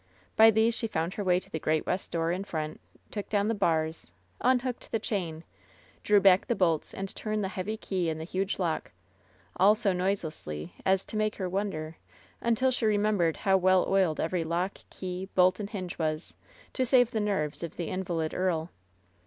By 0.35 0.49
these 0.49 0.73
she 0.73 0.87
found 0.87 1.13
her 1.13 1.23
way 1.23 1.39
to 1.39 1.49
the 1.51 1.59
great 1.59 1.85
west 1.85 2.11
door 2.11 2.31
in 2.31 2.43
front, 2.43 2.81
took 3.11 3.29
down 3.29 3.49
the 3.49 3.53
bars, 3.53 4.11
unhooked 4.39 4.91
the 4.91 4.97
chain, 4.97 5.43
drew 6.01 6.19
back 6.19 6.47
the 6.47 6.55
bolts, 6.55 6.91
and 6.91 7.15
turned 7.15 7.43
the 7.43 7.49
heavy 7.53 7.77
key 7.77 8.09
in 8.09 8.17
the 8.17 8.23
huge 8.23 8.57
lock— 8.57 8.93
all 9.57 9.75
so 9.75 9.93
noiselessly 9.93 10.73
as 10.87 11.05
to 11.05 11.17
make 11.17 11.35
her 11.35 11.47
wonder, 11.47 11.97
until 12.41 12.71
she 12.71 12.87
remembered 12.87 13.37
how 13.37 13.57
well 13.57 13.85
oiled 13.87 14.19
every 14.19 14.43
lock, 14.43 14.79
key, 14.89 15.29
bolt 15.35 15.59
and 15.59 15.69
hinge 15.69 15.99
was, 15.99 16.33
to 16.73 16.83
save 16.83 17.11
the 17.11 17.19
nerves 17.19 17.61
of 17.61 17.75
the 17.75 17.89
invalid 17.89 18.33
earl. 18.33 18.71